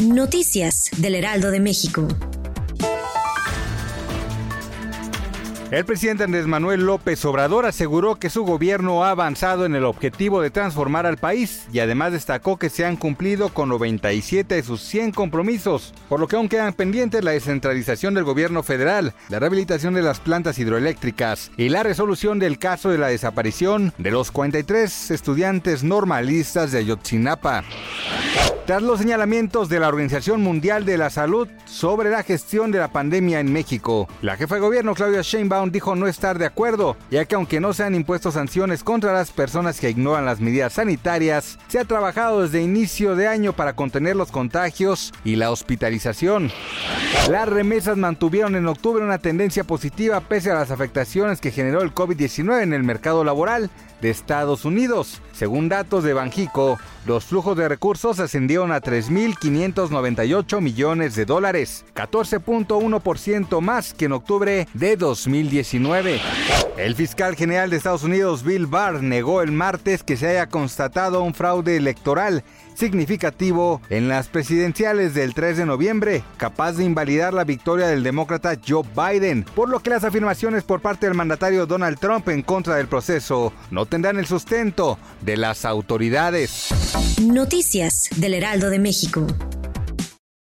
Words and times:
Noticias 0.00 0.88
del 0.96 1.14
Heraldo 1.14 1.50
de 1.50 1.60
México. 1.60 2.08
El 5.70 5.84
presidente 5.84 6.24
Andrés 6.24 6.46
Manuel 6.46 6.86
López 6.86 7.22
Obrador 7.26 7.66
aseguró 7.66 8.16
que 8.16 8.30
su 8.30 8.44
gobierno 8.44 9.04
ha 9.04 9.10
avanzado 9.10 9.66
en 9.66 9.74
el 9.74 9.84
objetivo 9.84 10.40
de 10.40 10.50
transformar 10.50 11.04
al 11.04 11.18
país 11.18 11.66
y 11.70 11.80
además 11.80 12.12
destacó 12.12 12.56
que 12.56 12.70
se 12.70 12.86
han 12.86 12.96
cumplido 12.96 13.50
con 13.50 13.68
97 13.68 14.54
de 14.54 14.62
sus 14.62 14.80
100 14.80 15.12
compromisos, 15.12 15.92
por 16.08 16.18
lo 16.18 16.28
que 16.28 16.36
aún 16.36 16.48
quedan 16.48 16.72
pendientes 16.72 17.22
la 17.22 17.32
descentralización 17.32 18.14
del 18.14 18.24
gobierno 18.24 18.62
federal, 18.62 19.12
la 19.28 19.38
rehabilitación 19.38 19.92
de 19.92 20.02
las 20.02 20.18
plantas 20.18 20.58
hidroeléctricas 20.58 21.50
y 21.58 21.68
la 21.68 21.82
resolución 21.82 22.38
del 22.38 22.58
caso 22.58 22.88
de 22.88 22.98
la 22.98 23.08
desaparición 23.08 23.92
de 23.98 24.10
los 24.10 24.30
43 24.30 25.10
estudiantes 25.10 25.84
normalistas 25.84 26.72
de 26.72 26.78
Ayotzinapa. 26.78 27.64
Tras 28.70 28.82
los 28.84 29.00
señalamientos 29.00 29.68
de 29.68 29.80
la 29.80 29.88
Organización 29.88 30.42
Mundial 30.42 30.84
de 30.84 30.96
la 30.96 31.10
Salud 31.10 31.48
sobre 31.70 32.10
la 32.10 32.24
gestión 32.24 32.72
de 32.72 32.80
la 32.80 32.88
pandemia 32.88 33.38
en 33.38 33.52
México, 33.52 34.08
la 34.22 34.36
jefa 34.36 34.56
de 34.56 34.60
gobierno 34.60 34.94
Claudia 34.94 35.22
Sheinbaum 35.22 35.70
dijo 35.70 35.94
no 35.94 36.08
estar 36.08 36.36
de 36.38 36.44
acuerdo, 36.44 36.96
ya 37.10 37.24
que 37.24 37.36
aunque 37.36 37.60
no 37.60 37.72
se 37.72 37.84
han 37.84 37.94
impuesto 37.94 38.32
sanciones 38.32 38.82
contra 38.82 39.12
las 39.12 39.30
personas 39.30 39.78
que 39.78 39.90
ignoran 39.90 40.26
las 40.26 40.40
medidas 40.40 40.74
sanitarias, 40.74 41.58
se 41.68 41.78
ha 41.78 41.84
trabajado 41.84 42.42
desde 42.42 42.60
inicio 42.60 43.14
de 43.14 43.28
año 43.28 43.52
para 43.52 43.74
contener 43.74 44.16
los 44.16 44.32
contagios 44.32 45.12
y 45.24 45.36
la 45.36 45.50
hospitalización. 45.50 46.50
Las 47.30 47.48
remesas 47.48 47.96
mantuvieron 47.96 48.56
en 48.56 48.66
octubre 48.66 49.04
una 49.04 49.18
tendencia 49.18 49.62
positiva 49.62 50.20
pese 50.20 50.50
a 50.50 50.54
las 50.54 50.72
afectaciones 50.72 51.40
que 51.40 51.52
generó 51.52 51.82
el 51.82 51.94
COVID-19 51.94 52.62
en 52.62 52.72
el 52.72 52.82
mercado 52.82 53.22
laboral 53.22 53.70
de 54.00 54.10
Estados 54.10 54.64
Unidos. 54.64 55.20
Según 55.32 55.68
datos 55.68 56.04
de 56.04 56.14
Banjico, 56.14 56.78
los 57.06 57.24
flujos 57.24 57.56
de 57.56 57.68
recursos 57.68 58.20
ascendieron 58.20 58.72
a 58.72 58.80
3.598 58.80 60.60
millones 60.60 61.14
de 61.14 61.26
dólares, 61.60 61.84
14.1% 61.94 63.60
más 63.60 63.94
que 63.94 64.06
en 64.06 64.12
octubre 64.12 64.66
de 64.74 64.96
2019. 64.96 66.20
El 66.76 66.94
fiscal 66.94 67.36
general 67.36 67.70
de 67.70 67.76
Estados 67.76 68.04
Unidos, 68.04 68.42
Bill 68.42 68.66
Barr, 68.66 69.02
negó 69.02 69.42
el 69.42 69.52
martes 69.52 70.02
que 70.02 70.16
se 70.16 70.28
haya 70.28 70.46
constatado 70.46 71.22
un 71.22 71.34
fraude 71.34 71.76
electoral 71.76 72.42
significativo 72.74 73.82
en 73.90 74.08
las 74.08 74.28
presidenciales 74.28 75.12
del 75.12 75.34
3 75.34 75.58
de 75.58 75.66
noviembre, 75.66 76.22
capaz 76.38 76.72
de 76.72 76.84
invalidar 76.84 77.34
la 77.34 77.44
victoria 77.44 77.86
del 77.86 78.02
demócrata 78.02 78.58
Joe 78.66 78.84
Biden, 78.96 79.44
por 79.54 79.68
lo 79.68 79.80
que 79.80 79.90
las 79.90 80.04
afirmaciones 80.04 80.62
por 80.62 80.80
parte 80.80 81.06
del 81.06 81.14
mandatario 81.14 81.66
Donald 81.66 81.98
Trump 81.98 82.28
en 82.30 82.42
contra 82.42 82.76
del 82.76 82.88
proceso 82.88 83.52
no 83.70 83.84
tendrán 83.84 84.18
el 84.18 84.26
sustento 84.26 84.98
de 85.20 85.36
las 85.36 85.66
autoridades. 85.66 86.68
Noticias 87.20 88.08
del 88.16 88.34
Heraldo 88.34 88.70
de 88.70 88.78
México. 88.78 89.26